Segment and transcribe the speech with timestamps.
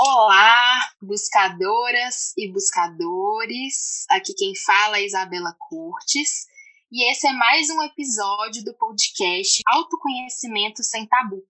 [0.00, 4.06] Olá, buscadoras e buscadores.
[4.08, 6.46] Aqui quem fala é Isabela Cortes
[6.92, 11.42] e esse é mais um episódio do podcast Autoconhecimento Sem Tabu.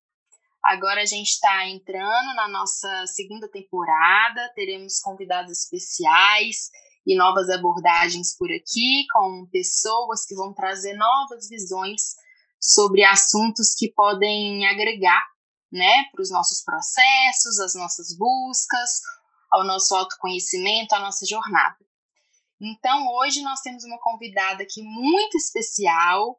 [0.65, 6.71] Agora a gente está entrando na nossa segunda temporada, teremos convidados especiais
[7.07, 12.15] e novas abordagens por aqui, com pessoas que vão trazer novas visões
[12.59, 15.23] sobre assuntos que podem agregar
[15.71, 19.01] né, para os nossos processos, as nossas buscas,
[19.51, 21.77] ao nosso autoconhecimento, à nossa jornada.
[22.61, 26.39] Então, hoje nós temos uma convidada aqui muito especial,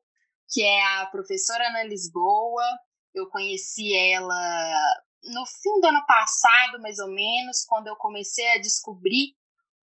[0.49, 2.63] que é a professora Ana Lisboa.
[3.13, 8.59] Eu conheci ela no fim do ano passado, mais ou menos, quando eu comecei a
[8.59, 9.33] descobrir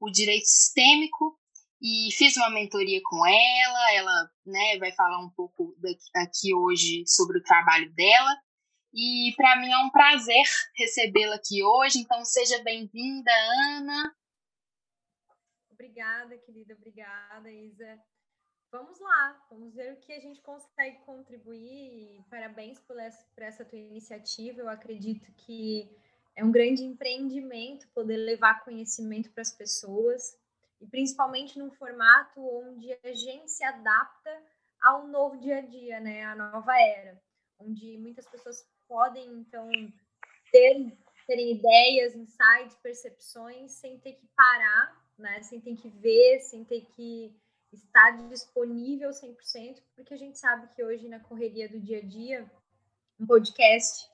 [0.00, 1.38] o direito sistêmico
[1.80, 3.94] e fiz uma mentoria com ela.
[3.94, 5.74] Ela né, vai falar um pouco
[6.14, 8.36] aqui hoje sobre o trabalho dela.
[8.98, 10.42] E para mim é um prazer
[10.74, 11.98] recebê-la aqui hoje.
[11.98, 13.30] Então seja bem-vinda,
[13.76, 14.16] Ana.
[15.70, 16.72] Obrigada, querida.
[16.72, 18.02] Obrigada, Isa.
[18.72, 22.24] Vamos lá, vamos ver o que a gente consegue contribuir.
[22.30, 24.62] Parabéns por essa, por essa tua iniciativa.
[24.62, 25.94] Eu acredito que
[26.34, 30.38] é um grande empreendimento poder levar conhecimento para as pessoas
[30.80, 34.42] e principalmente num formato onde a gente se adapta
[34.80, 36.24] ao novo dia a dia, né?
[36.24, 37.22] A nova era,
[37.58, 39.68] onde muitas pessoas podem, então,
[40.50, 45.42] ter, terem ideias, insights, percepções, sem ter que parar, né?
[45.42, 47.34] sem ter que ver, sem ter que
[47.72, 52.50] estar disponível 100%, porque a gente sabe que hoje, na correria do dia a dia,
[53.18, 54.08] um podcast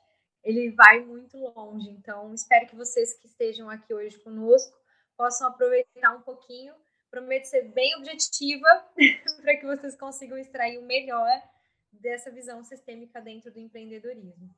[0.44, 1.88] ele vai muito longe.
[1.90, 4.76] Então, espero que vocês que estejam aqui hoje conosco
[5.16, 6.74] possam aproveitar um pouquinho.
[7.10, 8.66] Prometo ser bem objetiva
[9.42, 11.30] para que vocês consigam extrair o melhor
[11.92, 14.50] dessa visão sistêmica dentro do empreendedorismo.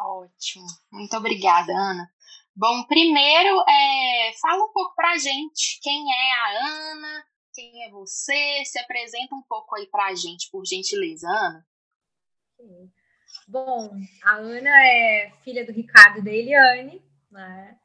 [0.00, 0.66] Ótimo.
[0.90, 2.10] Muito obrigada, Ana.
[2.54, 7.90] Bom, primeiro, é, fala um pouco para a gente quem é a Ana, quem é
[7.90, 11.66] você, se apresenta um pouco aí para a gente, por gentileza, Ana.
[13.46, 13.90] Bom,
[14.24, 17.78] a Ana é filha do Ricardo e da Eliane, né?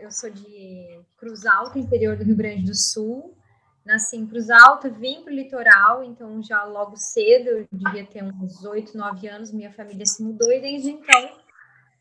[0.00, 3.37] Eu sou de Cruz Alta, interior do Rio Grande do Sul
[3.84, 8.22] nasci em Cruz Alta, vim para o litoral, então já logo cedo, eu devia ter
[8.22, 11.38] uns 8, 9 anos, minha família se mudou e desde então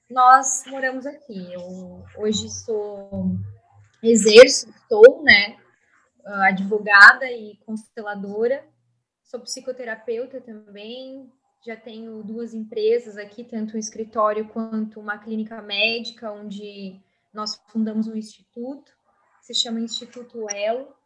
[0.09, 1.53] nós moramos aqui.
[1.53, 3.31] Eu hoje sou,
[4.03, 5.57] exerço, estou, né,
[6.25, 8.65] advogada e consteladora,
[9.23, 11.31] sou psicoterapeuta também,
[11.65, 17.01] já tenho duas empresas aqui, tanto um escritório quanto uma clínica médica, onde
[17.33, 18.91] nós fundamos um instituto,
[19.41, 20.96] se chama Instituto Elo,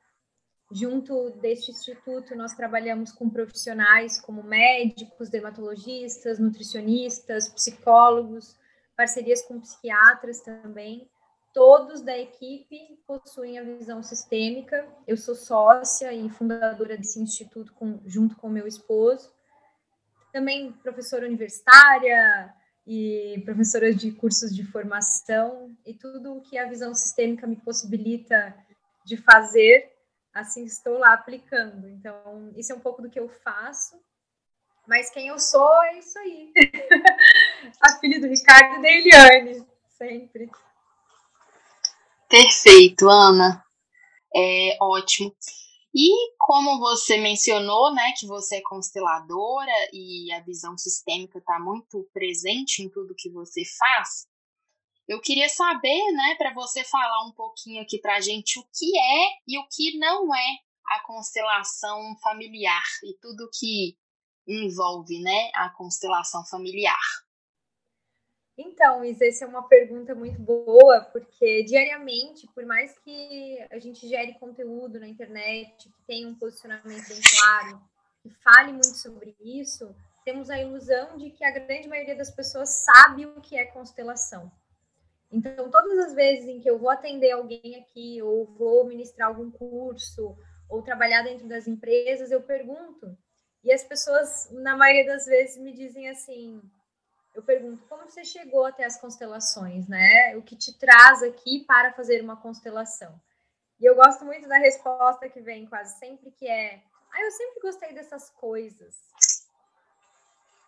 [0.74, 8.56] Junto deste instituto, nós trabalhamos com profissionais como médicos, dermatologistas, nutricionistas, psicólogos,
[8.96, 11.10] parcerias com psiquiatras também.
[11.54, 14.88] Todos da equipe possuem a visão sistêmica.
[15.06, 19.30] Eu sou sócia e fundadora desse instituto com, junto com meu esposo.
[20.32, 22.56] Também professora universitária
[22.88, 28.56] e professora de cursos de formação e tudo o que a visão sistêmica me possibilita
[29.04, 29.91] de fazer
[30.34, 31.88] assim estou lá aplicando.
[31.90, 34.00] Então, isso é um pouco do que eu faço.
[34.88, 36.52] Mas quem eu sou é isso aí.
[37.82, 40.50] a filha do Ricardo e da Eliane, sempre.
[42.28, 43.64] Perfeito, Ana.
[44.36, 45.36] É ótimo.
[45.94, 52.08] E como você mencionou, né, que você é consteladora e a visão sistêmica está muito
[52.14, 54.26] presente em tudo que você faz,
[55.12, 58.98] eu queria saber, né, para você falar um pouquinho aqui para a gente o que
[58.98, 60.58] é e o que não é
[60.88, 63.98] a constelação familiar e tudo que
[64.48, 66.98] envolve, né, a constelação familiar.
[68.58, 74.08] Então, Isa, essa é uma pergunta muito boa, porque diariamente, por mais que a gente
[74.08, 77.82] gere conteúdo na internet, que tenha um posicionamento bem claro,
[78.22, 79.94] que fale muito sobre isso,
[80.24, 84.50] temos a ilusão de que a grande maioria das pessoas sabe o que é constelação.
[85.32, 89.50] Então, todas as vezes em que eu vou atender alguém aqui, ou vou ministrar algum
[89.50, 90.36] curso,
[90.70, 93.18] ou trabalhar dentro das empresas, eu pergunto.
[93.64, 96.62] E as pessoas, na maioria das vezes, me dizem assim:
[97.34, 100.36] eu pergunto, como você chegou até as constelações, né?
[100.36, 103.14] O que te traz aqui para fazer uma constelação?
[103.80, 106.82] E eu gosto muito da resposta que vem quase sempre, que é:
[107.14, 108.96] ah, eu sempre gostei dessas coisas.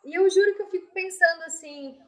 [0.05, 1.99] E eu juro que eu fico pensando assim: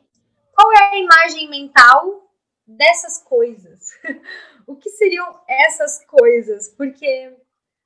[0.53, 2.25] qual é a imagem mental
[2.67, 3.91] dessas coisas.
[4.67, 6.69] o que seriam essas coisas?
[6.69, 7.35] Porque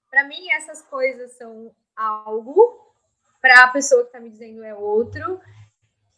[0.10, 2.94] para mim essas coisas são algo,
[3.42, 5.40] para a pessoa que está me dizendo é outro.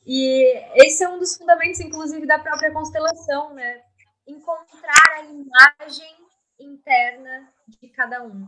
[0.06, 0.44] E
[0.84, 3.84] esse é um dos fundamentos, inclusive, da própria constelação, né?
[4.28, 6.16] encontrar a imagem
[6.60, 8.48] interna de cada um.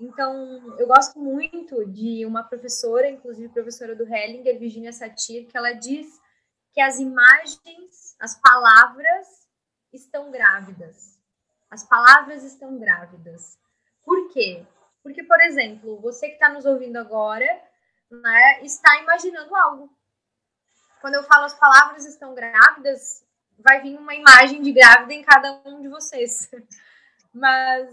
[0.00, 5.72] Então, eu gosto muito de uma professora, inclusive professora do Hellinger, Virginia Satir, que ela
[5.72, 6.06] diz
[6.72, 9.48] que as imagens, as palavras
[9.92, 11.18] estão grávidas.
[11.70, 13.58] As palavras estão grávidas.
[14.02, 14.66] Por quê?
[15.02, 17.46] Porque, por exemplo, você que está nos ouvindo agora
[18.10, 19.90] né, está imaginando algo.
[21.00, 23.24] Quando eu falo as palavras estão grávidas,
[23.58, 26.50] vai vir uma imagem de grávida em cada um de vocês.
[27.32, 27.88] Mas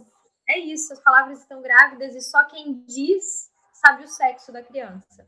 [0.48, 5.28] é isso, as palavras estão grávidas e só quem diz sabe o sexo da criança.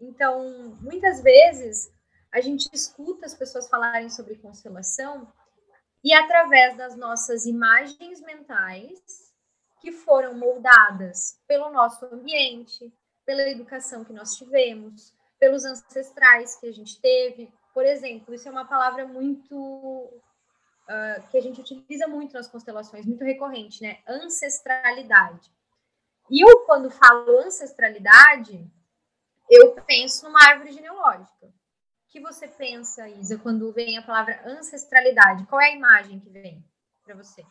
[0.00, 1.92] Então, muitas vezes
[2.32, 5.30] a gente escuta as pessoas falarem sobre constelação
[6.02, 9.32] e através das nossas imagens mentais
[9.80, 12.92] que foram moldadas pelo nosso ambiente,
[13.26, 17.52] pela educação que nós tivemos, pelos ancestrais que a gente teve.
[17.74, 23.04] Por exemplo, isso é uma palavra muito uh, que a gente utiliza muito nas constelações,
[23.04, 23.98] muito recorrente, né?
[24.08, 25.50] Ancestralidade.
[26.30, 28.70] E eu, quando falo ancestralidade,
[29.50, 31.52] eu penso numa árvore genealógica.
[32.12, 35.46] Que você pensa, Isa, quando vem a palavra ancestralidade?
[35.46, 36.62] Qual é a imagem que vem
[37.02, 37.42] para você?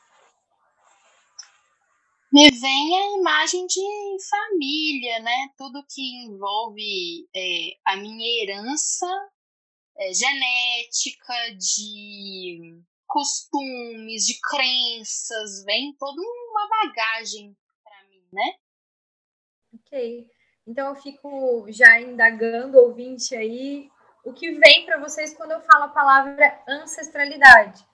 [2.32, 3.82] Me vem a imagem de
[4.30, 5.50] família, né?
[5.58, 9.08] Tudo que envolve é, a minha herança
[9.98, 18.56] é, genética, de costumes, de crenças, vem toda uma bagagem para mim, né?
[19.74, 20.30] Ok.
[20.68, 23.90] Então eu fico já indagando, ouvinte aí,
[24.24, 27.86] o que vem para vocês quando eu falo a palavra ancestralidade.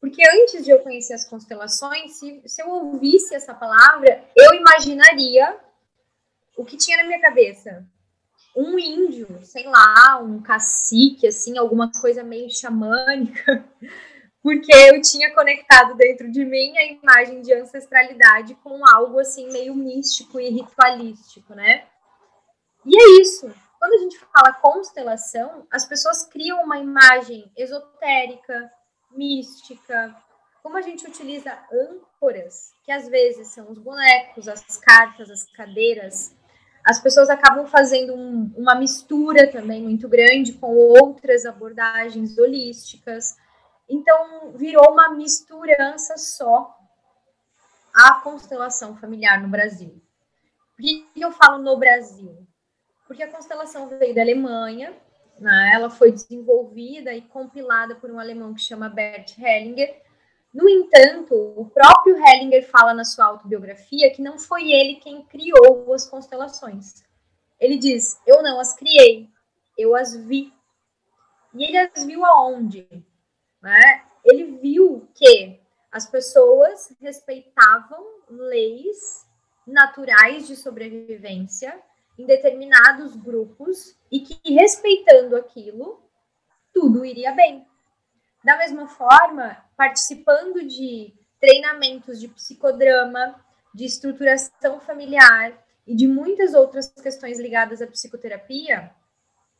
[0.00, 5.58] Porque antes de eu conhecer as constelações, se, se eu ouvisse essa palavra, eu imaginaria
[6.56, 7.84] o que tinha na minha cabeça.
[8.56, 13.64] Um índio, sei lá, um cacique, assim, alguma coisa meio xamânica
[14.42, 19.74] porque eu tinha conectado dentro de mim a imagem de ancestralidade com algo assim meio
[19.74, 21.84] místico e ritualístico, né?
[22.86, 23.52] E é isso.
[23.78, 28.70] Quando a gente fala constelação, as pessoas criam uma imagem esotérica,
[29.10, 30.14] mística.
[30.62, 36.34] Como a gente utiliza âncoras, que às vezes são os bonecos, as cartas, as cadeiras,
[36.84, 43.36] as pessoas acabam fazendo um, uma mistura também muito grande com outras abordagens holísticas
[43.88, 46.78] então, virou uma misturança só
[47.94, 50.00] a constelação familiar no Brasil.
[50.76, 52.46] Por que eu falo no Brasil?
[53.08, 54.94] Porque a constelação veio da Alemanha,
[55.40, 55.72] né?
[55.74, 60.00] ela foi desenvolvida e compilada por um alemão que chama Bert Hellinger.
[60.54, 65.92] No entanto, o próprio Hellinger fala na sua autobiografia que não foi ele quem criou
[65.92, 67.02] as constelações.
[67.58, 69.28] Ele diz: Eu não as criei,
[69.76, 70.52] eu as vi.
[71.52, 72.86] E ele as viu aonde?
[73.62, 75.60] né, ele viu que
[75.90, 79.26] as pessoas respeitavam leis
[79.66, 81.80] naturais de sobrevivência
[82.18, 86.02] em determinados grupos e que respeitando aquilo,
[86.74, 87.66] tudo iria bem.
[88.44, 93.42] Da mesma forma, participando de treinamentos de psicodrama,
[93.74, 95.56] de estruturação familiar
[95.86, 98.90] e de muitas outras questões ligadas à psicoterapia,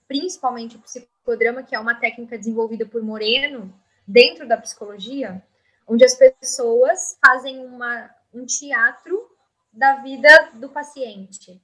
[0.08, 3.72] principalmente o psicodrama, que é uma técnica desenvolvida por Moreno,
[4.06, 5.42] dentro da psicologia,
[5.86, 9.30] onde as pessoas fazem uma, um teatro
[9.72, 11.62] da vida do paciente.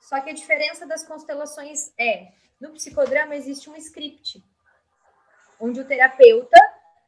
[0.00, 4.42] Só que a diferença das constelações é, no psicodrama existe um script,
[5.60, 6.58] onde o terapeuta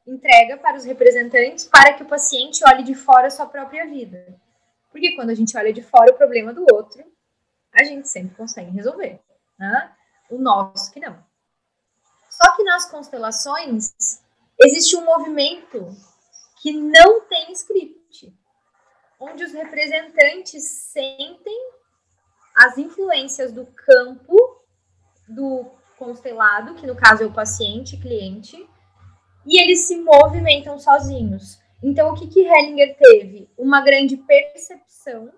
[0.06, 4.38] entrega para os representantes para que o paciente olhe de fora a sua própria vida.
[4.90, 7.04] Porque quando a gente olha de fora o problema do outro,
[7.72, 9.20] a gente sempre consegue resolver.
[9.58, 9.92] Né?
[10.28, 11.22] O nosso que não.
[12.28, 14.22] Só que nas constelações,
[14.58, 15.94] existe um movimento
[16.60, 18.34] que não tem script,
[19.18, 21.72] onde os representantes sentem
[22.54, 24.36] as influências do campo
[25.28, 25.66] do
[25.98, 28.68] constelado, que no caso é o paciente, cliente,
[29.46, 31.60] e eles se movimentam sozinhos.
[31.82, 33.48] Então, o que, que Hellinger teve?
[33.56, 35.32] Uma grande percepção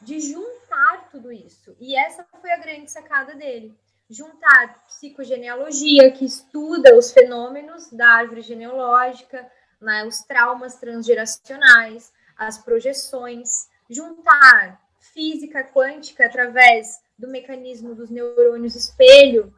[0.00, 1.76] de juntar tudo isso.
[1.80, 3.76] E essa foi a grande sacada dele
[4.08, 13.68] juntar psicogenealogia, que estuda os fenômenos da árvore genealógica, né, os traumas transgeracionais, as projeções,
[13.90, 14.80] juntar
[15.12, 19.52] física quântica através do mecanismo dos neurônios espelho,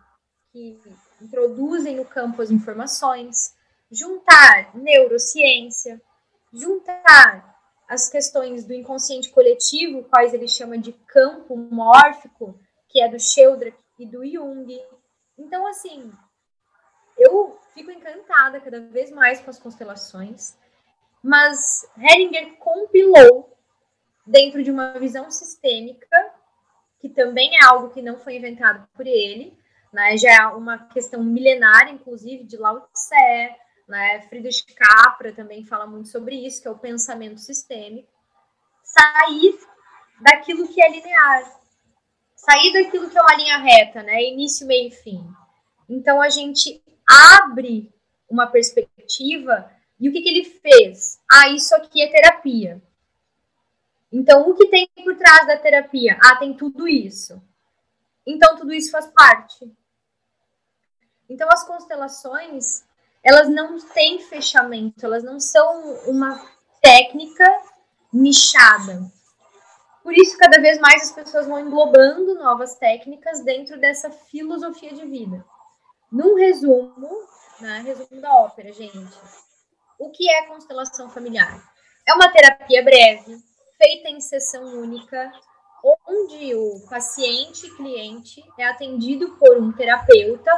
[0.52, 0.78] que
[1.20, 3.54] introduzem no campo as informações,
[3.90, 6.00] juntar neurociência,
[6.52, 7.56] juntar
[7.88, 13.78] as questões do inconsciente coletivo, quais ele chama de campo mórfico, que é do Sheldrake,
[13.98, 14.80] e do Jung.
[15.36, 16.12] Então, assim,
[17.16, 20.56] eu fico encantada cada vez mais com as constelações,
[21.22, 23.57] mas Heringer compilou
[24.28, 26.06] dentro de uma visão sistêmica,
[27.00, 29.56] que também é algo que não foi inventado por ele,
[29.92, 30.16] né?
[30.16, 33.56] já é uma questão milenária, inclusive, de Lao Tse,
[33.88, 34.20] né?
[34.28, 38.08] Friedrich Capra também fala muito sobre isso, que é o pensamento sistêmico.
[38.82, 39.58] Sair
[40.20, 41.60] daquilo que é linear,
[42.36, 44.22] sair daquilo que é uma linha reta, né?
[44.22, 45.26] Início, meio e fim.
[45.88, 47.90] Então a gente abre
[48.28, 51.18] uma perspectiva e o que, que ele fez?
[51.30, 52.82] Ah, isso aqui é terapia.
[54.10, 56.18] Então o que tem por trás da terapia?
[56.22, 57.40] Ah, tem tudo isso.
[58.26, 59.70] Então tudo isso faz parte.
[61.28, 62.84] Então as constelações,
[63.22, 66.40] elas não têm fechamento, elas não são uma
[66.80, 67.44] técnica
[68.12, 69.10] nichada.
[70.02, 75.04] Por isso, cada vez mais as pessoas vão englobando novas técnicas dentro dessa filosofia de
[75.04, 75.44] vida.
[76.10, 77.10] Num resumo,
[77.60, 79.18] né, resumo da ópera, gente.
[79.98, 81.62] O que é constelação familiar?
[82.06, 83.36] É uma terapia breve,
[83.78, 85.32] feita em sessão única,
[86.06, 90.50] onde o paciente cliente é atendido por um terapeuta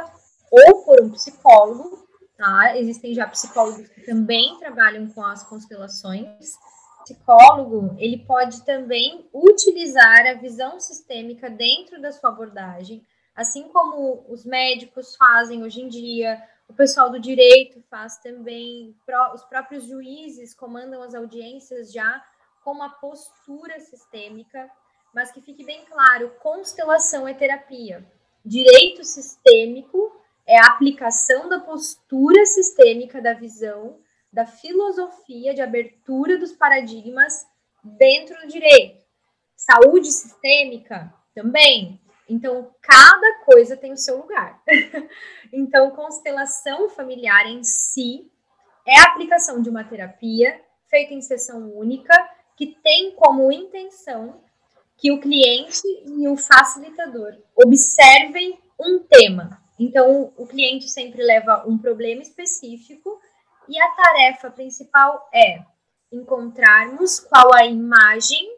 [0.51, 2.75] ou por um psicólogo, tá?
[2.75, 6.55] Existem já psicólogos que também trabalham com as constelações.
[6.99, 14.25] O psicólogo, ele pode também utilizar a visão sistêmica dentro da sua abordagem, assim como
[14.27, 18.95] os médicos fazem hoje em dia, o pessoal do direito faz também,
[19.33, 22.23] os próprios juízes comandam as audiências já
[22.63, 24.69] com uma postura sistêmica,
[25.13, 28.05] mas que fique bem claro, constelação é terapia.
[28.43, 30.15] Direito sistêmico
[30.47, 33.99] é a aplicação da postura sistêmica da visão,
[34.31, 37.45] da filosofia de abertura dos paradigmas
[37.83, 39.03] dentro do direito.
[39.55, 41.99] Saúde sistêmica também.
[42.27, 44.61] Então, cada coisa tem o seu lugar.
[45.51, 48.31] então, constelação familiar em si
[48.87, 52.13] é a aplicação de uma terapia feita em sessão única
[52.61, 54.39] que tem como intenção
[54.95, 59.59] que o cliente e o facilitador observem um tema.
[59.79, 63.19] Então, o cliente sempre leva um problema específico
[63.67, 65.65] e a tarefa principal é
[66.11, 68.55] encontrarmos qual a imagem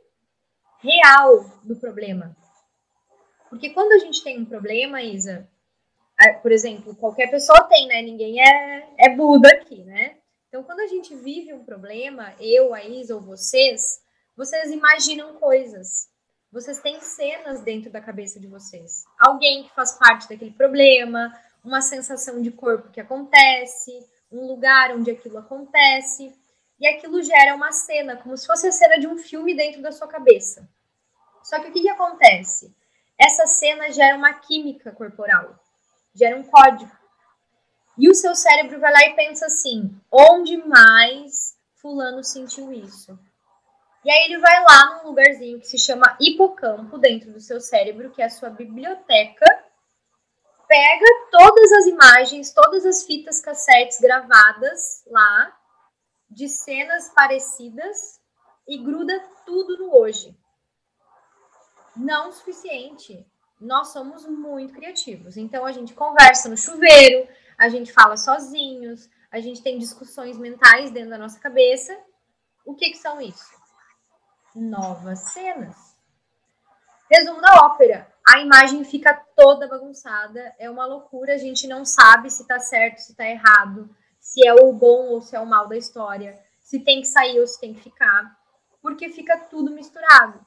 [0.82, 2.36] real do problema.
[3.50, 5.50] Porque quando a gente tem um problema, Isa,
[6.42, 8.02] por exemplo, qualquer pessoa tem, né?
[8.02, 10.18] Ninguém é, é Buda aqui, né?
[10.54, 14.04] Então, quando a gente vive um problema, eu, a Isa ou vocês,
[14.38, 16.08] vocês imaginam coisas.
[16.52, 19.04] Vocês têm cenas dentro da cabeça de vocês.
[19.18, 25.10] Alguém que faz parte daquele problema, uma sensação de corpo que acontece, um lugar onde
[25.10, 26.32] aquilo acontece.
[26.80, 29.92] E aquilo gera uma cena, como se fosse a cena de um filme dentro da
[29.92, 30.70] sua cabeça.
[31.42, 32.72] Só que o que, que acontece?
[33.20, 35.60] Essa cena gera uma química corporal,
[36.14, 36.92] gera um código.
[37.98, 43.18] E o seu cérebro vai lá e pensa assim: onde mais Fulano sentiu isso?
[44.04, 48.12] E aí ele vai lá num lugarzinho que se chama hipocampo dentro do seu cérebro,
[48.12, 49.46] que é a sua biblioteca,
[50.68, 55.58] pega todas as imagens, todas as fitas cassetes gravadas lá,
[56.30, 58.20] de cenas parecidas,
[58.68, 60.36] e gruda tudo no hoje.
[61.96, 63.26] Não o suficiente.
[63.60, 65.38] Nós somos muito criativos.
[65.38, 70.92] Então a gente conversa no chuveiro, a gente fala sozinhos, a gente tem discussões mentais
[70.92, 71.98] dentro da nossa cabeça.
[72.66, 73.64] O que, que são isso?
[74.56, 75.76] novas cenas.
[77.10, 82.30] Resumo da ópera: a imagem fica toda bagunçada, é uma loucura, a gente não sabe
[82.30, 85.68] se tá certo, se tá errado, se é o bom ou se é o mal
[85.68, 88.38] da história, se tem que sair ou se tem que ficar,
[88.82, 90.46] porque fica tudo misturado.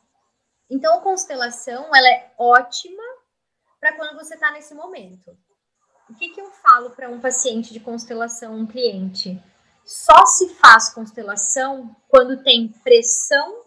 [0.69, 3.03] Então, a constelação ela é ótima
[3.79, 5.37] para quando você está nesse momento.
[6.09, 9.43] O que, que eu falo para um paciente de constelação, um cliente?
[9.85, 13.61] Só se faz constelação quando tem pressão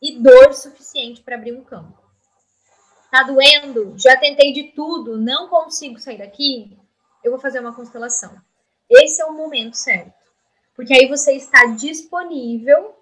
[0.00, 2.00] e dor suficiente para abrir um campo.
[3.10, 3.94] Tá doendo?
[3.98, 6.78] Já tentei de tudo, não consigo sair daqui?
[7.24, 8.40] Eu vou fazer uma constelação.
[8.88, 10.14] Esse é o momento certo.
[10.76, 12.94] Porque aí você está disponível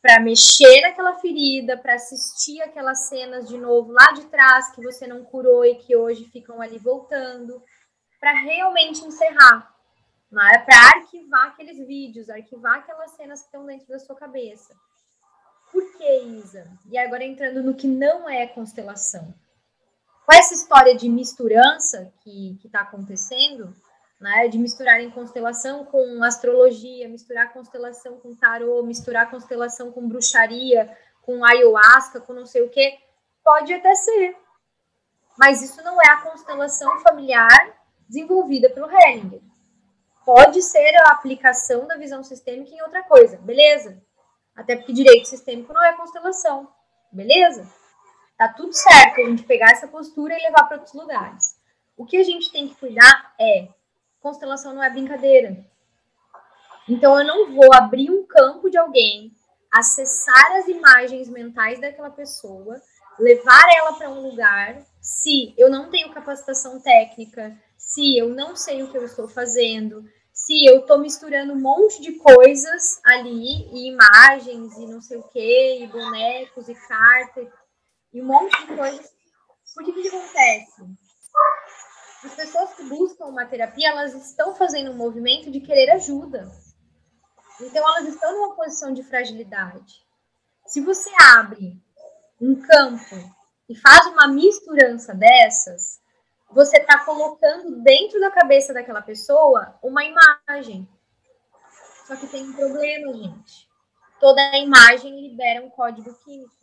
[0.00, 5.06] para mexer naquela ferida, para assistir aquelas cenas de novo lá de trás que você
[5.06, 7.62] não curou e que hoje ficam ali voltando,
[8.20, 9.74] para realmente encerrar,
[10.52, 10.58] é?
[10.58, 14.76] para arquivar aqueles vídeos, arquivar aquelas cenas que estão dentro da sua cabeça.
[15.72, 16.70] Por que, Isa?
[16.90, 19.34] E agora entrando no que não é constelação.
[20.26, 23.74] Com essa história de misturança que está acontecendo,
[24.20, 30.94] né, de misturar em constelação com astrologia, misturar constelação com tarô, misturar constelação com bruxaria,
[31.22, 32.98] com ayahuasca, com não sei o que,
[33.42, 34.36] pode até ser.
[35.38, 37.48] Mas isso não é a constelação familiar
[38.10, 39.40] desenvolvida pelo Hellinger.
[40.26, 44.02] Pode ser a aplicação da visão sistêmica em outra coisa, beleza?
[44.54, 46.68] Até porque direito sistêmico não é constelação,
[47.12, 47.66] beleza?
[48.36, 51.56] Tá tudo certo a gente pegar essa postura e levar para outros lugares.
[51.96, 53.68] O que a gente tem que cuidar é
[54.20, 55.64] constelação não é brincadeira.
[56.88, 59.32] Então eu não vou abrir um campo de alguém,
[59.70, 62.80] acessar as imagens mentais daquela pessoa,
[63.18, 67.56] levar ela para um lugar, se eu não tenho capacitação técnica,
[67.90, 72.00] se eu não sei o que eu estou fazendo, se eu estou misturando um monte
[72.00, 77.48] de coisas ali, e imagens, e não sei o que, e bonecos, e cartas,
[78.12, 79.12] e um monte de coisas.
[79.76, 80.84] O que, que acontece?
[82.24, 86.48] As pessoas que buscam uma terapia, elas estão fazendo um movimento de querer ajuda.
[87.60, 90.06] Então, elas estão numa posição de fragilidade.
[90.64, 91.76] Se você abre
[92.40, 93.16] um campo
[93.68, 95.99] e faz uma misturança dessas,
[96.50, 100.88] você está colocando dentro da cabeça daquela pessoa uma imagem.
[102.06, 103.68] Só que tem um problema, gente.
[104.18, 106.54] Toda imagem libera um código químico.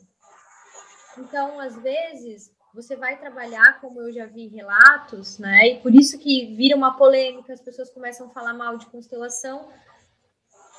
[1.17, 5.67] Então, às vezes, você vai trabalhar, como eu já vi relatos, né?
[5.67, 9.67] E por isso que vira uma polêmica, as pessoas começam a falar mal de constelação,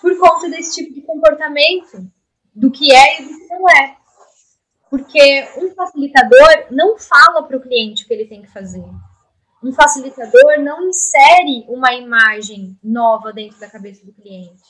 [0.00, 2.08] por conta desse tipo de comportamento,
[2.54, 3.97] do que é e do que não é.
[4.90, 8.84] Porque um facilitador não fala para o cliente o que ele tem que fazer.
[9.62, 14.62] Um facilitador não insere uma imagem nova dentro da cabeça do cliente.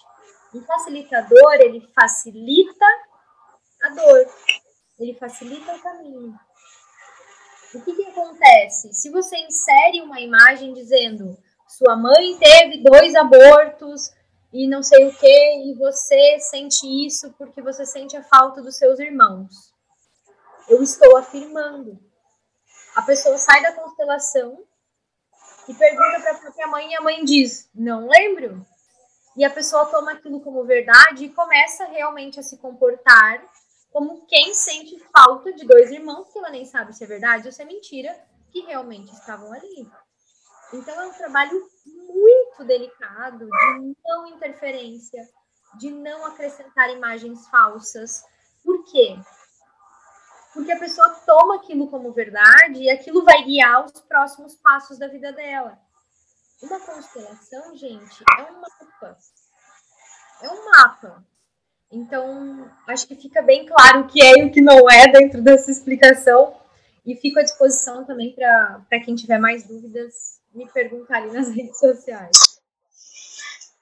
[0.55, 2.87] Um facilitador, ele facilita
[3.83, 4.27] a dor.
[4.99, 6.35] Ele facilita o caminho.
[7.75, 8.93] O que, que acontece?
[8.95, 11.37] Se você insere uma imagem dizendo
[11.69, 14.11] sua mãe teve dois abortos,
[14.53, 18.77] e não sei o que, e você sente isso porque você sente a falta dos
[18.77, 19.75] seus irmãos.
[20.69, 21.99] Eu estou afirmando.
[22.95, 24.63] A pessoa sai da constelação
[25.69, 28.67] e pergunta para a própria mãe, e a mãe diz: Não lembro.
[29.37, 33.41] E a pessoa toma aquilo como verdade e começa realmente a se comportar
[33.91, 37.53] como quem sente falta de dois irmãos, que ela nem sabe se é verdade ou
[37.53, 38.15] se é mentira,
[38.51, 39.89] que realmente estavam ali.
[40.73, 45.27] Então é um trabalho muito delicado de não interferência,
[45.79, 48.23] de não acrescentar imagens falsas.
[48.63, 49.17] Por quê?
[50.59, 55.07] Porque a pessoa toma aquilo como verdade e aquilo vai guiar os próximos passos da
[55.07, 55.79] vida dela.
[56.61, 59.17] Uma constelação, gente, é um mapa.
[60.43, 61.25] É um mapa.
[61.93, 65.41] Então, acho que fica bem claro o que é e o que não é dentro
[65.41, 66.57] dessa explicação.
[67.07, 71.79] E fico à disposição também para quem tiver mais dúvidas me perguntar ali nas redes
[71.79, 72.37] sociais.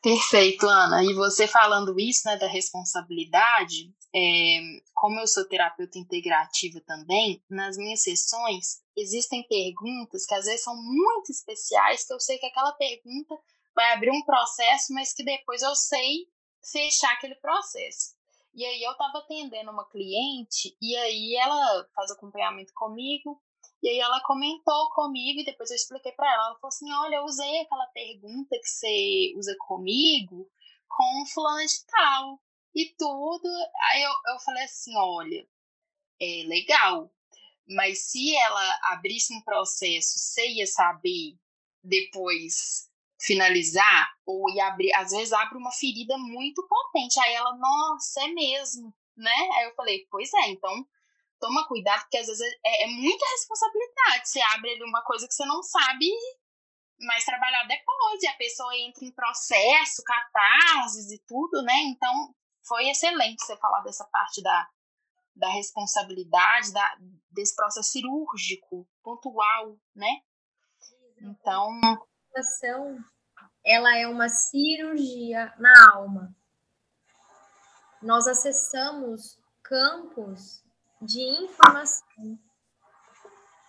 [0.02, 1.02] Perfeito, Ana.
[1.02, 7.76] E você falando isso, né, da responsabilidade, é, como eu sou terapeuta integrativa também, nas
[7.76, 12.72] minhas sessões existem perguntas que às vezes são muito especiais, que eu sei que aquela
[12.72, 13.38] pergunta
[13.74, 16.26] vai abrir um processo, mas que depois eu sei
[16.72, 18.16] fechar aquele processo.
[18.54, 23.38] E aí eu estava atendendo uma cliente e aí ela faz acompanhamento comigo
[23.82, 26.46] e aí ela comentou comigo e depois eu expliquei para ela.
[26.46, 30.50] Ela falou assim: Olha, eu usei aquela pergunta que você usa comigo
[30.88, 32.40] com fulana de tal
[32.76, 33.48] e tudo.
[33.90, 35.48] Aí eu, eu falei assim: Olha,
[36.20, 37.10] é legal,
[37.66, 41.38] mas se ela abrisse um processo, você ia saber
[41.82, 47.18] depois finalizar ou ia abrir, às vezes abre uma ferida muito potente.
[47.18, 49.48] Aí ela, nossa, é mesmo, né?
[49.54, 50.86] Aí eu falei, pois é, então
[51.40, 54.28] toma cuidado, porque às vezes é, é muita responsabilidade.
[54.28, 56.10] Você abre ali uma coisa que você não sabe
[56.98, 61.74] mais trabalhar depois, e a pessoa entra em processo, catarses e tudo, né?
[61.84, 62.34] Então,
[62.66, 64.68] foi excelente você falar dessa parte da,
[65.34, 66.96] da responsabilidade, da,
[67.30, 70.20] desse processo cirúrgico, pontual, né?
[71.20, 71.80] Então.
[72.34, 72.98] A ação,
[73.64, 76.34] ela é uma cirurgia na alma.
[78.02, 80.62] Nós acessamos campos
[81.00, 82.38] de informação,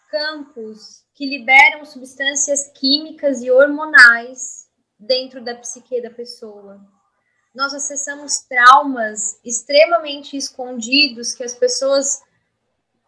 [0.10, 6.97] campos que liberam substâncias químicas e hormonais dentro da psique da pessoa.
[7.58, 12.22] Nós acessamos traumas extremamente escondidos que as pessoas,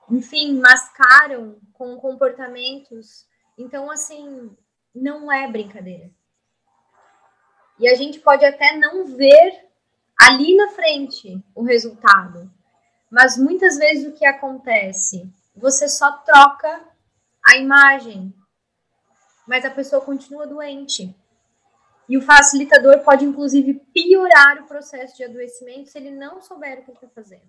[0.10, 3.28] enfim, mascaram com comportamentos.
[3.56, 4.50] Então, assim,
[4.92, 6.10] não é brincadeira.
[7.78, 9.70] E a gente pode até não ver
[10.20, 12.52] ali na frente o resultado,
[13.08, 15.32] mas muitas vezes o que acontece?
[15.56, 16.90] Você só troca
[17.46, 18.34] a imagem,
[19.48, 21.16] mas a pessoa continua doente.
[22.10, 26.84] E o facilitador pode, inclusive, piorar o processo de adoecimento se ele não souber o
[26.84, 27.48] que está fazendo.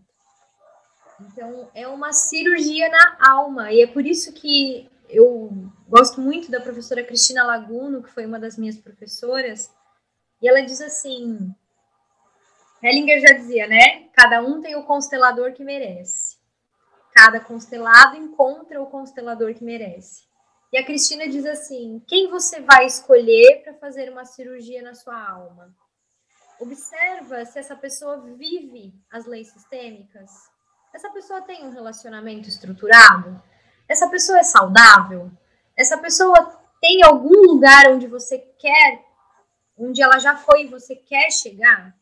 [1.20, 3.72] Então, é uma cirurgia na alma.
[3.72, 5.50] E é por isso que eu
[5.88, 9.70] gosto muito da professora Cristina Laguno, que foi uma das minhas professoras,
[10.42, 11.54] E ela diz assim:
[12.82, 14.08] Hellinger já dizia, né?
[14.14, 16.38] Cada um tem o constelador que merece.
[17.12, 20.29] Cada constelado encontra o constelador que merece.
[20.72, 25.20] E a Cristina diz assim: quem você vai escolher para fazer uma cirurgia na sua
[25.20, 25.74] alma?
[26.60, 30.30] Observa se essa pessoa vive as leis sistêmicas.
[30.92, 33.42] Essa pessoa tem um relacionamento estruturado?
[33.88, 35.30] Essa pessoa é saudável?
[35.76, 39.04] Essa pessoa tem algum lugar onde você quer,
[39.76, 41.96] onde ela já foi e você quer chegar?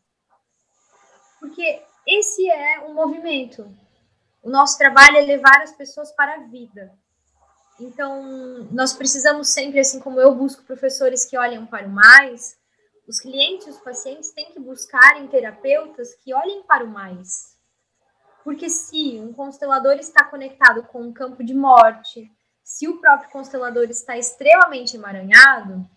[1.38, 3.72] Porque esse é um movimento.
[4.42, 6.92] O nosso trabalho é levar as pessoas para a vida.
[7.80, 12.58] Então, nós precisamos sempre, assim como eu busco professores que olhem para o mais,
[13.06, 17.56] os clientes os pacientes têm que buscar em terapeutas que olhem para o mais.
[18.42, 22.30] Porque se um constelador está conectado com um campo de morte,
[22.62, 25.88] se o próprio constelador está extremamente emaranhado,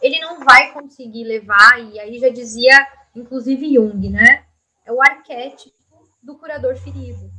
[0.00, 2.72] ele não vai conseguir levar, e aí já dizia,
[3.14, 4.46] inclusive Jung, né?
[4.84, 5.76] É o arquétipo
[6.22, 7.30] do curador ferido.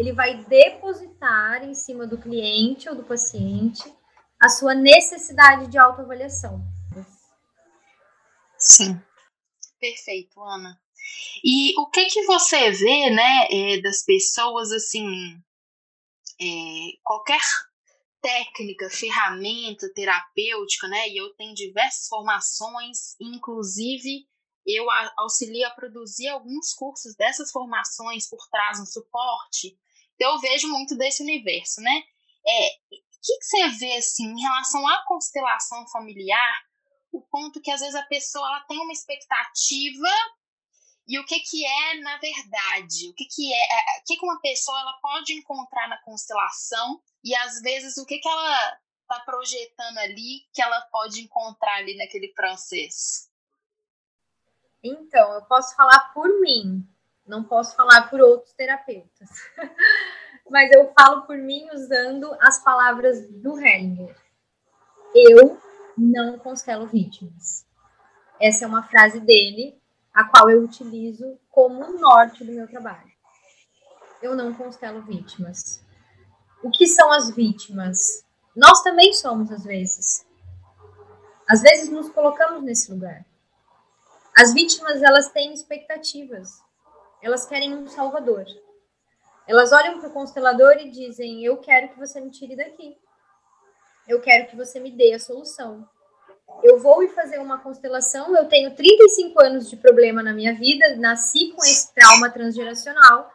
[0.00, 3.84] Ele vai depositar em cima do cliente ou do paciente
[4.40, 6.58] a sua necessidade de autoavaliação.
[8.56, 8.98] Sim,
[9.78, 10.80] perfeito, Ana.
[11.44, 15.06] E o que que você vê, né, é, das pessoas assim,
[16.40, 17.42] é, qualquer
[18.22, 21.10] técnica, ferramenta terapêutica, né?
[21.10, 24.26] E eu tenho diversas formações, inclusive
[24.66, 24.86] eu
[25.18, 29.78] auxilio a produzir alguns cursos dessas formações por trás um suporte.
[30.20, 32.02] Então eu vejo muito desse universo, né?
[32.46, 36.62] É, o que, que você vê assim em relação à constelação familiar?
[37.10, 40.08] O ponto que às vezes a pessoa ela tem uma expectativa
[41.08, 44.24] e o que que é na verdade, o que que é, é, o que que
[44.26, 49.20] uma pessoa ela pode encontrar na constelação e às vezes o que que ela está
[49.20, 53.30] projetando ali que ela pode encontrar ali naquele processo.
[54.84, 56.86] Então, eu posso falar por mim,
[57.30, 59.30] não posso falar por outros terapeutas.
[60.50, 64.16] Mas eu falo por mim usando as palavras do Hellinger.
[65.14, 65.60] Eu
[65.96, 67.64] não constelo vítimas.
[68.40, 69.80] Essa é uma frase dele
[70.12, 73.10] a qual eu utilizo como norte do meu trabalho.
[74.20, 75.80] Eu não constelo vítimas.
[76.64, 78.24] O que são as vítimas?
[78.56, 80.26] Nós também somos, às vezes.
[81.48, 83.24] Às vezes nos colocamos nesse lugar.
[84.36, 86.60] As vítimas, elas têm expectativas.
[87.22, 88.44] Elas querem um salvador.
[89.46, 92.96] Elas olham para o constelador e dizem: Eu quero que você me tire daqui.
[94.08, 95.88] Eu quero que você me dê a solução
[96.62, 101.52] eu vou fazer uma constelação, eu tenho 35 anos de problema na minha vida, nasci
[101.52, 103.30] com esse trauma transgeracional,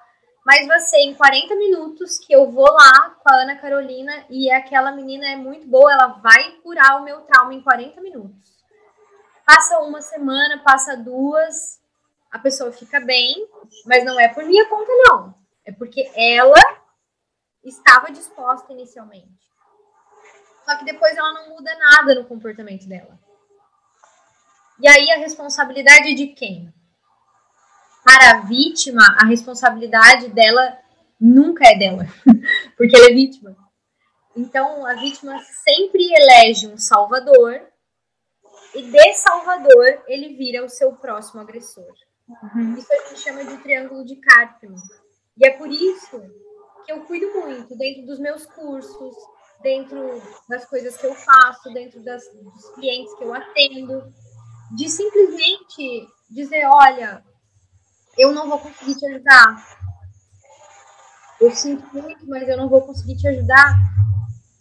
[0.46, 4.52] mas vai ser em 40 minutos que eu vou lá com a Ana Carolina e
[4.52, 8.54] aquela menina é muito boa, ela vai curar o meu trauma em 40 minutos.
[9.46, 11.80] Passa uma semana, passa duas,
[12.36, 13.48] a pessoa fica bem,
[13.86, 15.34] mas não é por minha conta, não.
[15.64, 16.62] É porque ela
[17.64, 19.40] estava disposta inicialmente.
[20.66, 23.18] Só que depois ela não muda nada no comportamento dela.
[24.82, 26.74] E aí a responsabilidade é de quem?
[28.04, 30.78] Para a vítima, a responsabilidade dela
[31.18, 32.06] nunca é dela,
[32.76, 33.56] porque ela é vítima.
[34.36, 37.66] Então a vítima sempre elege um salvador
[38.76, 41.96] e de salvador ele vira o seu próximo agressor.
[42.28, 42.76] Uhum.
[42.76, 44.76] Isso a gente chama de triângulo de Karpman.
[45.38, 46.22] E é por isso
[46.86, 49.16] que eu cuido muito dentro dos meus cursos,
[49.62, 54.14] dentro das coisas que eu faço, dentro das, dos clientes que eu atendo,
[54.76, 57.24] de simplesmente dizer, olha,
[58.18, 59.78] eu não vou conseguir te ajudar.
[61.40, 63.76] Eu sinto muito, mas eu não vou conseguir te ajudar.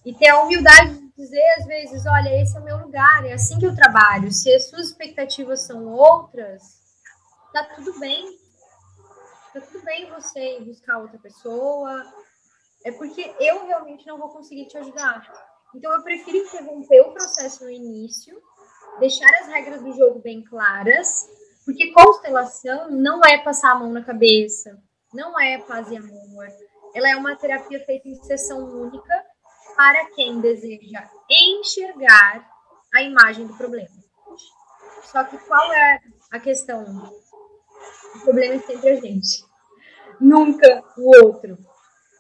[0.05, 3.33] E ter a humildade de dizer, às vezes, olha, esse é o meu lugar, é
[3.33, 4.31] assim que eu trabalho.
[4.31, 6.84] Se as suas expectativas são outras,
[7.55, 8.37] tá tudo bem.
[9.53, 12.05] Tá tudo bem você ir buscar outra pessoa,
[12.85, 15.23] é porque eu realmente não vou conseguir te ajudar.
[15.73, 18.37] Então eu prefiro interromper o processo no início,
[18.99, 21.29] deixar as regras do jogo bem claras,
[21.65, 24.77] porque constelação não é passar a mão na cabeça,
[25.13, 26.49] não é paz e amor.
[26.93, 29.25] Ela é uma terapia feita em sessão única
[29.77, 32.51] para quem deseja enxergar
[32.93, 33.95] a imagem do problema.
[35.05, 36.01] Só que qual é
[36.33, 36.85] a questão?
[38.15, 39.45] O problema é sempre a gente,
[40.21, 41.59] nunca o outro.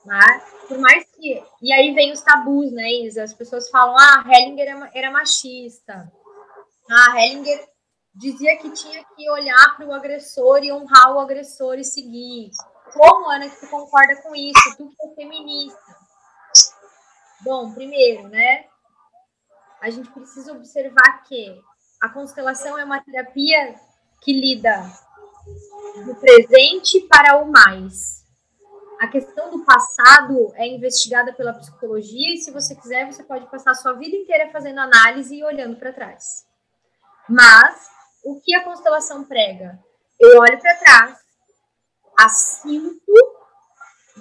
[0.05, 0.43] Né?
[0.69, 1.43] Por mais que.
[1.63, 3.23] E aí vem os tabus, né, Isa?
[3.23, 6.13] As pessoas falam, ah, Hellinger era, era machista.
[6.91, 7.67] Ah, Hellinger
[8.15, 12.51] dizia que tinha que olhar para o agressor e honrar o agressor e seguir.
[12.93, 14.77] Como, Ana, que tu concorda com isso?
[14.77, 15.97] Tu que é feminista.
[17.41, 18.67] Bom, primeiro, né?
[19.81, 21.61] A gente precisa observar que
[22.01, 23.75] a constelação é uma terapia
[24.21, 24.83] que lida
[26.05, 28.25] do presente para o mais.
[29.01, 33.73] A questão do passado é investigada pela psicologia e, se você quiser, você pode passar
[33.73, 36.47] a sua vida inteira fazendo análise e olhando para trás.
[37.29, 37.89] Mas
[38.25, 39.79] o que a constelação prega?
[40.19, 41.19] Eu olho para trás,
[42.19, 43.13] assinto,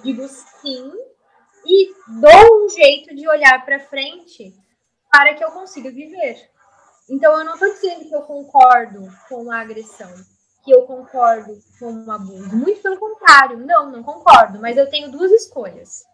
[0.02, 0.92] digo sim
[1.64, 4.54] e dou um jeito de olhar para frente
[5.10, 6.50] para que eu consiga viver.
[7.08, 10.10] Então, eu não estou dizendo que eu concordo com a agressão,
[10.64, 12.56] que eu concordo com o abuso.
[12.56, 14.58] Muito pelo contrário, não, não concordo.
[14.60, 16.04] Mas eu tenho duas escolhas.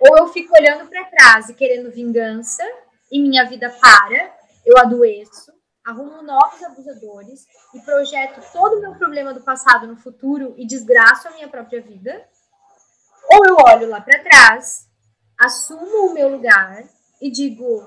[0.00, 2.64] Ou eu fico olhando para trás e querendo vingança,
[3.12, 4.34] e minha vida para,
[4.64, 5.52] eu adoeço,
[5.84, 11.28] arrumo novos abusadores e projeto todo o meu problema do passado no futuro e desgraço
[11.28, 12.26] a minha própria vida.
[13.32, 14.88] Ou eu olho lá para trás,
[15.38, 16.84] assumo o meu lugar
[17.20, 17.86] e digo: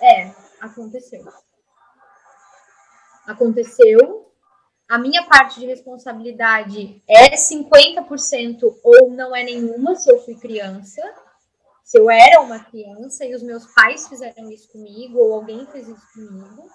[0.00, 1.24] é, aconteceu.
[3.26, 4.23] Aconteceu.
[4.88, 11.02] A minha parte de responsabilidade é 50% ou não é nenhuma se eu fui criança.
[11.82, 15.88] Se eu era uma criança e os meus pais fizeram isso comigo ou alguém fez
[15.88, 16.68] isso comigo.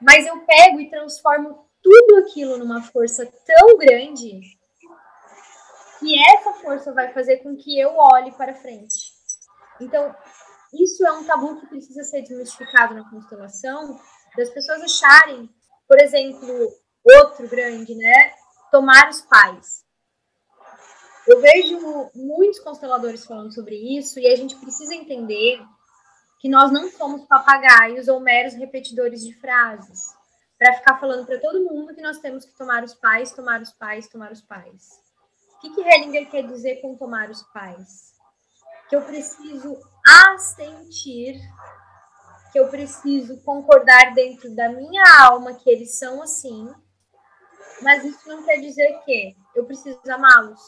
[0.00, 4.40] Mas eu pego e transformo tudo aquilo numa força tão grande
[5.98, 9.12] que essa força vai fazer com que eu olhe para frente.
[9.80, 10.14] Então,
[10.72, 13.98] isso é um tabu que precisa ser desmistificado na constelação,
[14.36, 15.48] das pessoas acharem,
[15.88, 16.72] por exemplo,
[17.04, 18.32] outro grande, né?
[18.70, 19.84] Tomar os pais.
[21.26, 25.58] Eu vejo muitos consteladores falando sobre isso e a gente precisa entender
[26.38, 30.14] que nós não somos papagaios ou meros repetidores de frases
[30.58, 33.72] para ficar falando para todo mundo que nós temos que tomar os pais, tomar os
[33.72, 35.00] pais, tomar os pais.
[35.56, 38.12] O que, que Hellinger quer dizer com tomar os pais?
[38.88, 39.78] Que eu preciso
[40.32, 41.40] assentir,
[42.54, 46.72] que eu preciso concordar dentro da minha alma que eles são assim,
[47.82, 50.60] mas isso não quer dizer que eu preciso amá-los.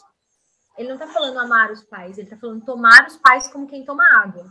[0.77, 3.83] Ele não está falando amar os pais, ele está falando tomar os pais como quem
[3.83, 4.45] toma água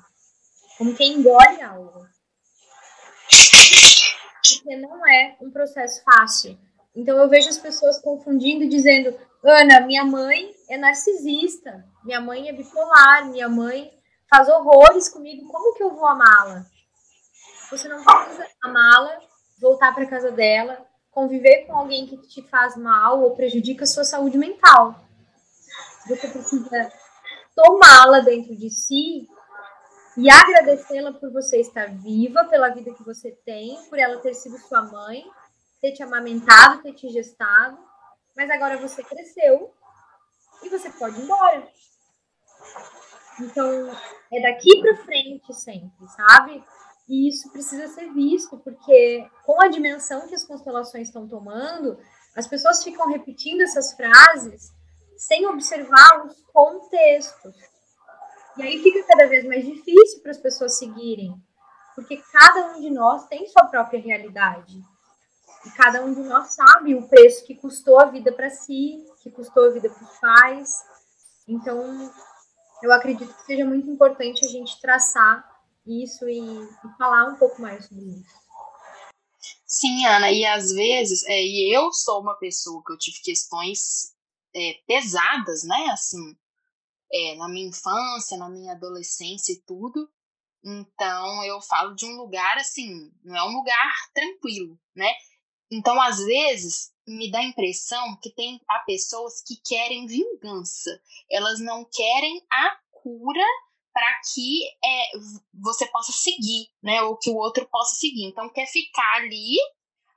[0.76, 2.06] como quem engole algo.
[4.48, 6.58] Porque não é um processo fácil.
[6.94, 12.48] Então eu vejo as pessoas confundindo e dizendo: Ana, minha mãe é narcisista, minha mãe
[12.48, 13.92] é bipolar, minha mãe
[14.28, 16.66] faz horrores comigo, como que eu vou amá-la?
[17.70, 19.20] Você não precisa amá-la,
[19.60, 24.04] voltar para casa dela, conviver com alguém que te faz mal ou prejudica a sua
[24.04, 24.94] saúde mental.
[26.06, 26.92] Você precisa
[27.54, 29.26] tomá-la dentro de si
[30.16, 34.58] e agradecê-la por você estar viva, pela vida que você tem, por ela ter sido
[34.58, 35.24] sua mãe,
[35.80, 37.78] ter te amamentado, ter te gestado,
[38.36, 39.74] mas agora você cresceu
[40.62, 41.68] e você pode ir embora.
[43.40, 43.90] Então,
[44.32, 46.64] é daqui para frente sempre, sabe?
[47.08, 51.98] E isso precisa ser visto, porque com a dimensão que as constelações estão tomando,
[52.34, 54.72] as pessoas ficam repetindo essas frases
[55.16, 57.56] sem observar os contextos.
[58.58, 61.34] E aí fica cada vez mais difícil para as pessoas seguirem,
[61.94, 64.78] porque cada um de nós tem sua própria realidade.
[65.64, 69.30] E cada um de nós sabe o preço que custou a vida para si, que
[69.30, 70.70] custou a vida para os pais.
[71.48, 72.12] Então,
[72.82, 75.55] eu acredito que seja muito importante a gente traçar
[75.86, 78.46] isso e, e falar um pouco mais sobre isso.
[79.66, 84.14] Sim, Ana, e às vezes, é, e eu sou uma pessoa que eu tive questões
[84.54, 86.36] é, pesadas, né, assim,
[87.12, 90.08] é, na minha infância, na minha adolescência e tudo.
[90.64, 95.12] Então eu falo de um lugar assim, não é um lugar tranquilo, né?
[95.70, 100.90] Então às vezes me dá a impressão que tem há pessoas que querem vingança.
[101.30, 103.46] Elas não querem a cura
[103.96, 105.10] para que é,
[105.54, 107.00] você possa seguir, né?
[107.00, 108.26] Ou que o outro possa seguir.
[108.26, 109.56] Então quer ficar ali,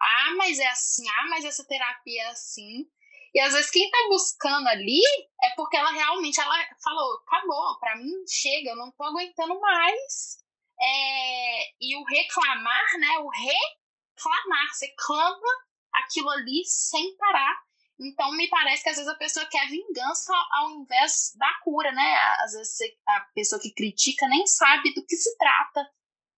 [0.01, 2.85] ah, mas é assim, ah, mas essa terapia é assim.
[3.33, 4.99] E às vezes quem tá buscando ali
[5.41, 10.43] é porque ela realmente ela falou, acabou, para mim chega, eu não tô aguentando mais.
[10.81, 13.17] É, e o reclamar, né?
[13.19, 15.47] O reclamar, você clama
[15.93, 17.63] aquilo ali sem parar.
[17.99, 22.15] Então me parece que às vezes a pessoa quer vingança ao invés da cura, né?
[22.39, 25.81] Às vezes a pessoa que critica nem sabe do que se trata,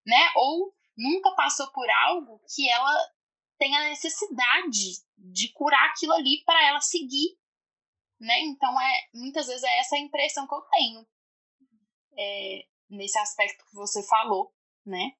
[0.04, 0.32] né?
[0.34, 3.12] Ou nunca passou por algo que ela
[3.58, 7.38] tem a necessidade de curar aquilo ali para ela seguir,
[8.18, 8.40] né?
[8.40, 11.06] Então é muitas vezes é essa a impressão que eu tenho
[12.18, 14.52] é, nesse aspecto que você falou,
[14.84, 15.12] né?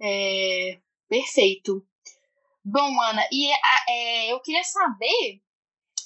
[0.00, 1.86] É, perfeito.
[2.64, 3.50] Bom, Ana, e
[3.88, 5.42] é, eu queria saber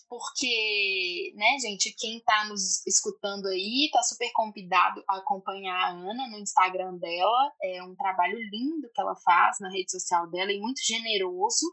[0.09, 6.29] porque, né, gente, quem está nos escutando aí está super convidado a acompanhar a Ana
[6.29, 7.53] no Instagram dela.
[7.62, 11.66] É um trabalho lindo que ela faz na rede social dela e muito generoso.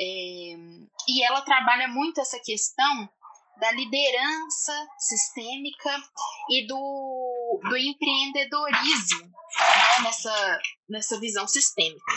[0.00, 0.54] É,
[1.08, 3.08] e ela trabalha muito essa questão
[3.60, 5.90] da liderança sistêmica
[6.48, 12.12] e do, do empreendedorismo né, nessa, nessa visão sistêmica.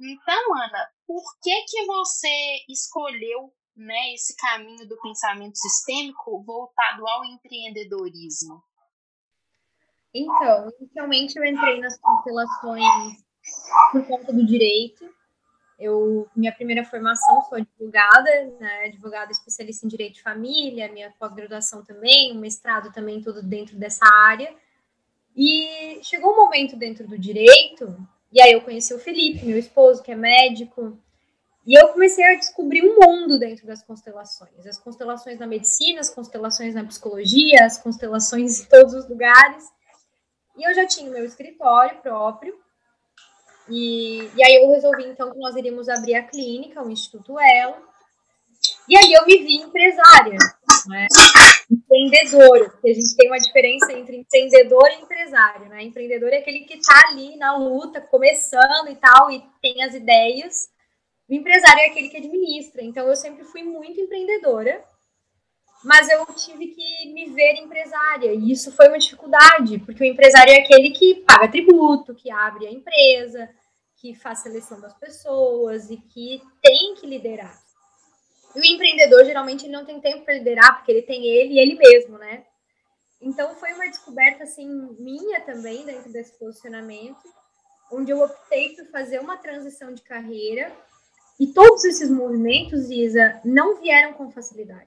[0.00, 7.24] Então, Ana, por que, que você escolheu né, esse caminho do pensamento sistêmico voltado ao
[7.24, 8.62] empreendedorismo?
[10.14, 12.84] Então, inicialmente eu entrei nas constelações
[13.90, 15.10] por conta do direito.
[15.78, 21.82] Eu, minha primeira formação sou advogada, né, advogada especialista em direito de família, minha pós-graduação
[21.82, 24.54] também, um mestrado também todo dentro dessa área.
[25.36, 27.96] E chegou um momento dentro do direito,
[28.30, 30.98] e aí eu conheci o Felipe, meu esposo, que é médico,
[31.64, 34.66] e eu comecei a descobrir um mundo dentro das constelações.
[34.66, 39.64] As constelações na medicina, as constelações na psicologia, as constelações em todos os lugares.
[40.56, 42.58] E eu já tinha o meu escritório próprio.
[43.68, 47.76] E, e aí eu resolvi, então, que nós iríamos abrir a clínica, o Instituto Elo.
[48.88, 50.38] E aí eu me vi empresária,
[50.88, 51.06] né?
[52.06, 55.82] Empreendedora, porque a gente tem uma diferença entre empreendedor e empresário, né?
[55.82, 60.70] Empreendedor é aquele que está ali na luta, começando e tal, e tem as ideias,
[61.28, 62.82] o empresário é aquele que administra.
[62.82, 64.84] Então, eu sempre fui muito empreendedora,
[65.84, 68.34] mas eu tive que me ver empresária.
[68.34, 72.66] E isso foi uma dificuldade, porque o empresário é aquele que paga tributo, que abre
[72.66, 73.48] a empresa,
[73.96, 77.61] que faz seleção das pessoas e que tem que liderar.
[78.54, 81.58] E o empreendedor, geralmente, ele não tem tempo para liderar, porque ele tem ele e
[81.58, 82.44] ele mesmo, né?
[83.20, 87.22] Então, foi uma descoberta, assim, minha também, dentro desse posicionamento,
[87.90, 90.72] onde eu optei por fazer uma transição de carreira
[91.42, 94.86] e todos esses movimentos, Isa, não vieram com facilidade.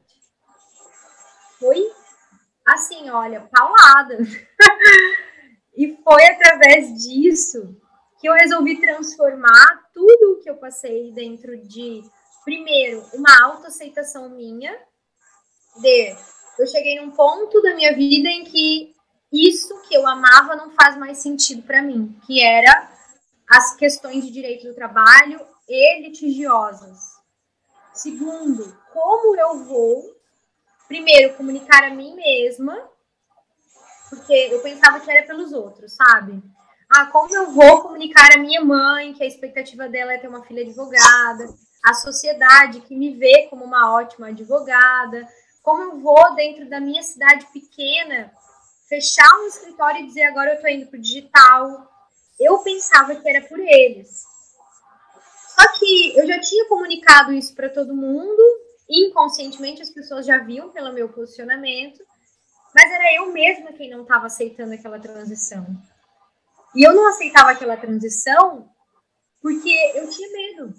[1.59, 1.91] Foi
[2.65, 4.17] assim, olha, paulada.
[5.75, 7.75] e foi através disso
[8.19, 12.01] que eu resolvi transformar tudo o que eu passei dentro de,
[12.45, 14.73] primeiro, uma autoaceitação minha,
[15.81, 16.15] de
[16.57, 18.95] eu cheguei num ponto da minha vida em que
[19.33, 22.89] isso que eu amava não faz mais sentido para mim, que era
[23.49, 26.99] as questões de direito do trabalho, e litigiosas.
[27.93, 30.15] Segundo, como eu vou,
[30.87, 32.89] primeiro, comunicar a mim mesma,
[34.09, 36.41] porque eu pensava que era pelos outros, sabe?
[36.89, 40.43] Ah, como eu vou comunicar a minha mãe, que a expectativa dela é ter uma
[40.43, 41.47] filha advogada,
[41.85, 45.27] a sociedade que me vê como uma ótima advogada,
[45.61, 48.33] como eu vou, dentro da minha cidade pequena,
[48.89, 51.87] fechar um escritório e dizer agora eu tô indo pro digital.
[52.39, 54.23] Eu pensava que era por eles.
[55.55, 58.41] Só que eu já tinha comunicado isso para todo mundo,
[58.89, 62.03] inconscientemente as pessoas já viam pelo meu posicionamento,
[62.73, 65.65] mas era eu mesma quem não estava aceitando aquela transição.
[66.75, 68.69] E eu não aceitava aquela transição
[69.39, 70.73] porque eu tinha medo.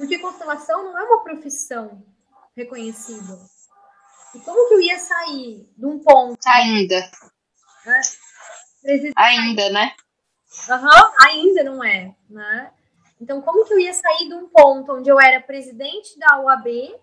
[0.00, 2.02] Porque constelação não é uma profissão
[2.56, 3.38] reconhecida.
[4.34, 6.38] E como que eu ia sair de um ponto.
[6.46, 7.10] Ainda.
[7.84, 8.00] Né?
[9.14, 9.94] Ainda, né?
[10.70, 12.16] Uhum, ainda não é.
[12.30, 12.72] Né?
[13.20, 16.98] Então, como que eu ia sair de um ponto onde eu era presidente da UAB,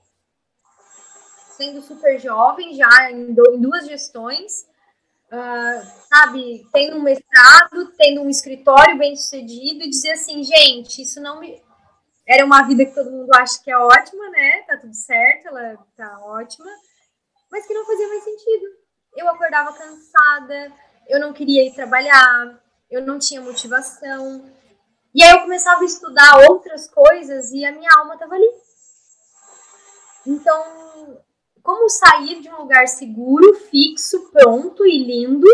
[1.55, 4.65] sendo super jovem, já em, duas gestões,
[5.31, 11.21] uh, sabe, tendo um mestrado, tendo um escritório bem sucedido, e dizer assim, gente, isso
[11.21, 11.66] não me.
[12.27, 14.63] Era uma vida que todo mundo acha que é ótima, né?
[14.63, 16.69] Tá tudo certo, ela tá ótima,
[17.49, 18.65] mas que não fazia mais sentido.
[19.15, 20.73] Eu acordava cansada,
[21.07, 22.61] eu não queria ir trabalhar,
[22.91, 24.43] eu não tinha motivação,
[25.17, 28.51] e aí eu começava a estudar outras coisas e a minha alma estava ali.
[30.27, 31.23] Então,
[31.63, 35.47] como sair de um lugar seguro, fixo, pronto e lindo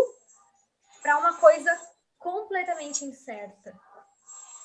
[1.02, 1.72] para uma coisa
[2.20, 3.74] completamente incerta?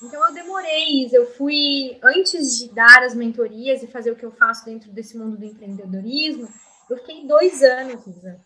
[0.02, 4.30] Então eu demorei, eu fui antes de dar as mentorias e fazer o que eu
[4.30, 6.48] faço dentro desse mundo do empreendedorismo,
[6.88, 8.40] eu fiquei dois anos, Isa,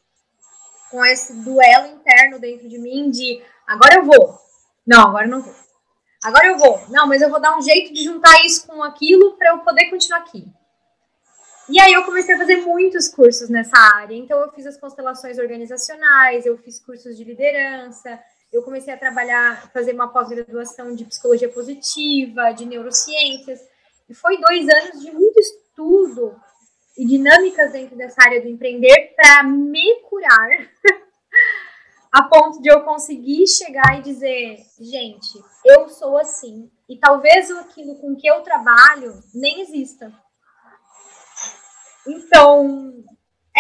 [0.90, 4.38] com esse duelo interno dentro de mim de agora eu vou,
[4.86, 5.54] não, agora eu não vou.
[6.22, 6.80] Agora eu vou.
[6.88, 9.90] Não, mas eu vou dar um jeito de juntar isso com aquilo para eu poder
[9.90, 10.46] continuar aqui.
[11.68, 14.14] E aí eu comecei a fazer muitos cursos nessa área.
[14.14, 18.20] Então eu fiz as constelações organizacionais, eu fiz cursos de liderança,
[18.52, 23.60] eu comecei a trabalhar, fazer uma pós-graduação de psicologia positiva, de neurociências.
[24.08, 26.36] E foi dois anos de muito estudo
[26.98, 30.50] e dinâmicas dentro dessa área do empreender para me curar
[32.12, 36.70] a ponto de eu conseguir chegar e dizer, gente, eu sou assim.
[36.86, 40.12] E talvez aquilo com que eu trabalho nem exista.
[42.06, 43.02] Então,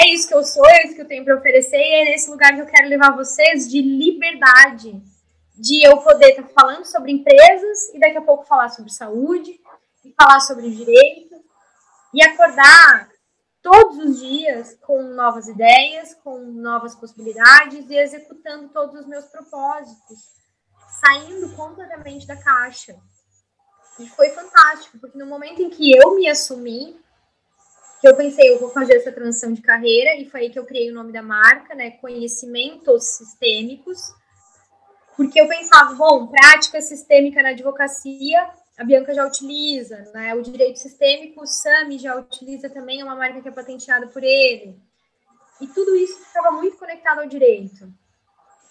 [0.02, 2.28] é isso que eu sou, é isso que eu tenho para oferecer, e é nesse
[2.30, 5.00] lugar que eu quero levar vocês de liberdade.
[5.54, 9.60] De eu poder estar tá falando sobre empresas e daqui a pouco falar sobre saúde,
[10.04, 11.36] e falar sobre direito,
[12.12, 13.10] e acordar
[13.62, 20.18] todos os dias com novas ideias, com novas possibilidades e executando todos os meus propósitos,
[21.00, 22.96] saindo completamente da caixa.
[24.00, 27.00] E foi fantástico, porque no momento em que eu me assumi,
[28.02, 30.66] que eu pensei, eu vou fazer essa transição de carreira, e foi aí que eu
[30.66, 31.92] criei o nome da marca, né?
[31.92, 34.12] Conhecimentos Sistêmicos,
[35.16, 40.34] porque eu pensava, bom, prática sistêmica na advocacia, a Bianca já utiliza, né?
[40.34, 44.24] O direito sistêmico, o SAMI já utiliza também, é uma marca que é patenteada por
[44.24, 44.76] ele.
[45.60, 47.88] E tudo isso ficava muito conectado ao direito.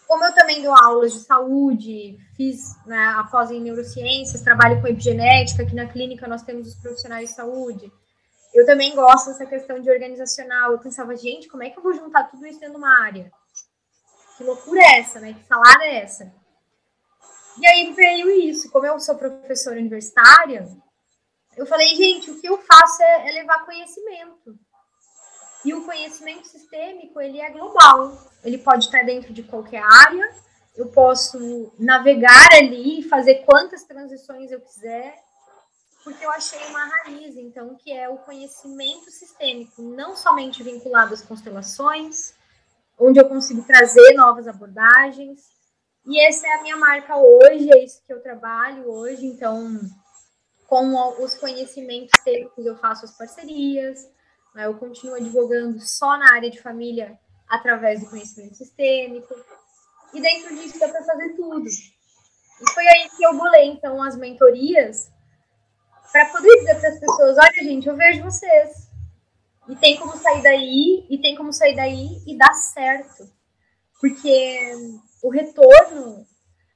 [0.10, 5.64] Como eu também dou aulas de saúde, fiz né, após em neurociências, trabalho com epigenética,
[5.64, 7.90] aqui na clínica nós temos os profissionais de saúde.
[8.54, 10.74] Eu também gosto dessa questão de organizacional.
[10.74, 13.32] Eu pensava, gente, como é que eu vou juntar tudo isso dentro de uma área?
[14.38, 15.34] Que loucura é essa, né?
[15.34, 16.34] Que salada é essa?
[17.58, 18.70] E aí veio isso.
[18.70, 20.68] Como eu sou professora universitária,
[21.56, 24.58] eu falei, gente, o que eu faço é, é levar conhecimento.
[25.64, 28.18] E o conhecimento sistêmico, ele é global.
[28.44, 30.36] Ele pode estar dentro de qualquer área.
[30.76, 35.16] Eu posso navegar ali fazer quantas transições eu quiser
[36.04, 41.22] porque eu achei uma raiz, então, que é o conhecimento sistêmico, não somente vinculado às
[41.22, 42.34] constelações,
[42.98, 45.50] onde eu consigo trazer novas abordagens.
[46.06, 49.26] E essa é a minha marca hoje, é isso que eu trabalho hoje.
[49.26, 49.80] Então,
[50.68, 54.10] com os conhecimentos técnicos, eu faço as parcerias,
[54.56, 54.66] né?
[54.66, 59.36] eu continuo advogando só na área de família através do conhecimento sistêmico.
[60.14, 61.68] E dentro disso dá para fazer tudo.
[61.68, 65.12] E foi aí que eu bolei, então, as mentorias
[66.12, 68.90] para poder dizer para as pessoas: olha, gente, eu vejo vocês.
[69.70, 73.32] E tem como sair daí, e tem como sair daí e dar certo.
[74.00, 74.72] Porque
[75.22, 76.26] o retorno,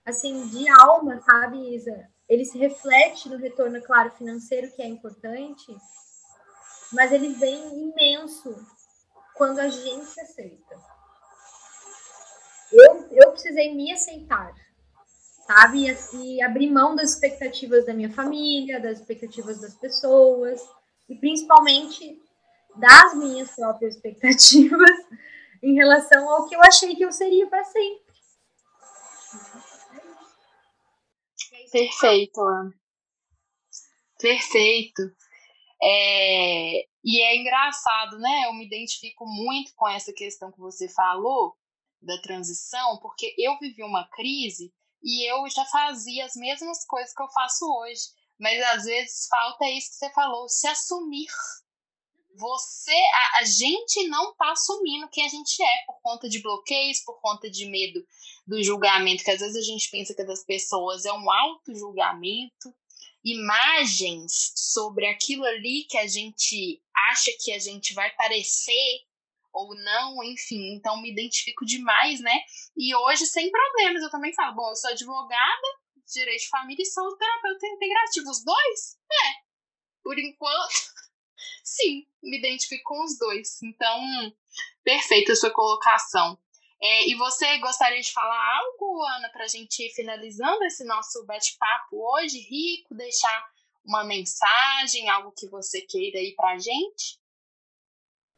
[0.05, 2.07] assim, de alma, sabe, Isa?
[2.29, 5.75] Ele se reflete no retorno, claro, financeiro, que é importante,
[6.93, 8.55] mas ele vem imenso
[9.35, 10.75] quando a gente se aceita.
[12.71, 14.53] Eu, eu precisei me aceitar
[15.45, 15.87] sabe?
[15.87, 20.61] E, e abrir mão das expectativas da minha família, das expectativas das pessoas,
[21.07, 22.19] e principalmente
[22.75, 24.89] das minhas próprias expectativas
[25.63, 28.05] em relação ao que eu achei que eu seria para sempre.
[31.71, 32.73] Perfeito, Ana.
[34.19, 35.01] Perfeito.
[35.81, 38.45] É, e é engraçado, né?
[38.45, 41.55] Eu me identifico muito com essa questão que você falou
[42.01, 44.73] da transição, porque eu vivi uma crise
[45.05, 48.01] e eu já fazia as mesmas coisas que eu faço hoje.
[48.39, 51.27] Mas às vezes falta isso que você falou, se assumir.
[52.37, 56.99] Você, a, a gente não está assumindo quem a gente é por conta de bloqueios,
[57.01, 58.05] por conta de medo
[58.45, 62.75] do julgamento, que às vezes a gente pensa que das pessoas é um auto-julgamento,
[63.23, 69.05] imagens sobre aquilo ali que a gente acha que a gente vai parecer
[69.55, 72.37] ou não, enfim, então me identifico demais, né?
[72.75, 75.67] E hoje, sem problemas, eu também falo, bom, eu sou advogada,
[76.13, 78.29] direito de família e sou terapeuta integrativo.
[78.29, 78.97] Os dois?
[79.09, 79.45] É.
[80.03, 80.73] Por enquanto,
[81.63, 83.61] sim, me identifico com os dois.
[83.63, 84.33] Então,
[84.83, 86.37] perfeita a sua colocação.
[86.81, 91.25] É, e você gostaria de falar algo, Ana, para a gente ir finalizando esse nosso
[91.25, 93.49] bate-papo hoje, rico, deixar
[93.85, 97.23] uma mensagem, algo que você queira aí para a gente?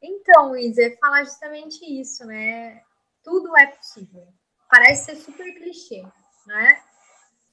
[0.02, 2.82] Então, Isa, falar justamente isso, né?
[3.24, 4.28] Tudo é possível.
[4.70, 6.06] Parece ser super clichê,
[6.46, 6.82] né?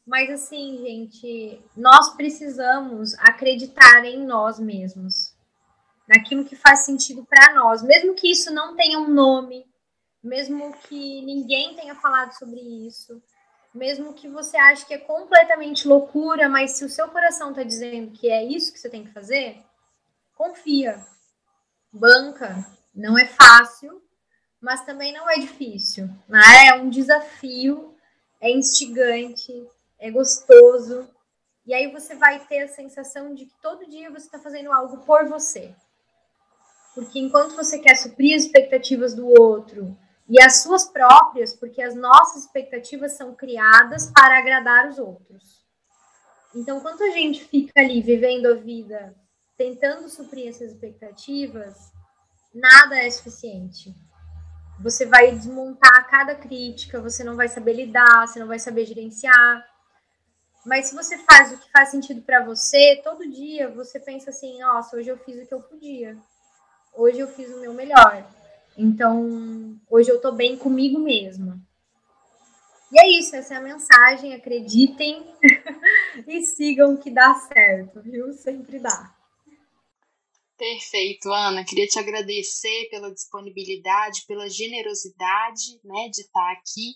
[0.06, 5.34] Mas assim, gente, nós precisamos acreditar em nós mesmos,
[6.06, 9.66] naquilo que faz sentido para nós, mesmo que isso não tenha um nome,
[10.22, 13.22] mesmo que ninguém tenha falado sobre isso,
[13.74, 18.12] mesmo que você ache que é completamente loucura, mas se o seu coração está dizendo
[18.12, 19.64] que é isso que você tem que fazer,
[20.34, 21.02] confia,
[21.94, 24.02] banca não é fácil,
[24.60, 26.08] mas também não é difícil.
[26.28, 26.68] Né?
[26.68, 27.94] É um desafio,
[28.40, 29.52] é instigante,
[29.98, 31.08] é gostoso.
[31.66, 34.98] E aí você vai ter a sensação de que todo dia você está fazendo algo
[34.98, 35.74] por você.
[36.94, 39.96] Porque enquanto você quer suprir as expectativas do outro
[40.28, 45.64] e as suas próprias, porque as nossas expectativas são criadas para agradar os outros.
[46.54, 49.14] Então, quando a gente fica ali vivendo a vida
[49.56, 51.92] tentando suprir essas expectativas,
[52.54, 53.94] nada é suficiente.
[54.80, 59.64] Você vai desmontar cada crítica, você não vai saber lidar, você não vai saber gerenciar.
[60.66, 64.58] Mas se você faz o que faz sentido para você, todo dia você pensa assim:
[64.60, 66.16] nossa, hoje eu fiz o que eu podia.
[66.96, 68.26] hoje eu fiz o meu melhor.
[68.76, 71.60] Então, hoje eu tô bem comigo mesma.
[72.90, 74.34] E é isso, essa é a mensagem.
[74.34, 75.24] Acreditem
[76.26, 78.32] e sigam que dá certo, viu?
[78.32, 79.13] Sempre dá.
[80.64, 81.62] Perfeito, Ana.
[81.62, 86.94] Queria te agradecer pela disponibilidade, pela generosidade, né, de estar aqui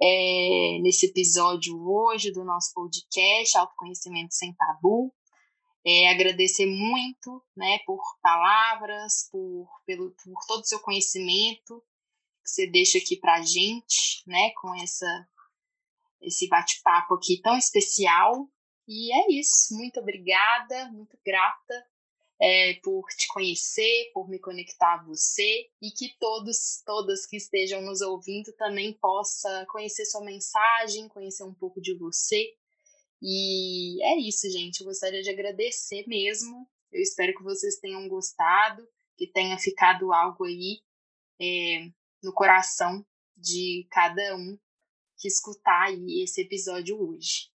[0.00, 5.12] é, nesse episódio hoje do nosso podcast Autoconhecimento Sem Tabu.
[5.84, 11.82] É, agradecer muito, né, por palavras, por, pelo, por todo o seu conhecimento
[12.44, 15.28] que você deixa aqui para a gente, né, com essa
[16.22, 18.48] esse bate-papo aqui tão especial.
[18.86, 19.74] E é isso.
[19.76, 21.89] Muito obrigada, muito grata
[22.40, 27.82] é, por te conhecer, por me conectar a você e que todos, todas que estejam
[27.82, 32.54] nos ouvindo também possa conhecer sua mensagem, conhecer um pouco de você.
[33.20, 34.80] E é isso, gente.
[34.80, 36.66] Eu gostaria de agradecer mesmo.
[36.90, 38.88] Eu espero que vocês tenham gostado,
[39.18, 40.80] que tenha ficado algo aí
[41.38, 41.90] é,
[42.22, 43.04] no coração
[43.36, 44.58] de cada um
[45.18, 47.49] que escutar aí esse episódio hoje.